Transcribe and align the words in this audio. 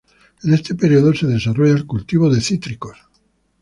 En 0.41 0.55
este 0.55 0.73
período 0.73 1.13
se 1.13 1.27
desarrolla 1.27 1.73
el 1.73 1.85
cultivo 1.85 2.27
de 2.33 2.41
cítricos. 2.41 2.97